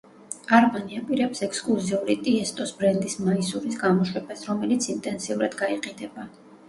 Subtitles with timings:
[0.59, 6.27] არმანი აპირებს ექსკლუზიური ტიესტოს ბრენდის მაისურის გამოშვებას, რომელიც ინტენსიურად გაიყიდება.